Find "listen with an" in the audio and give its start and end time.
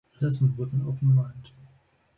0.19-0.81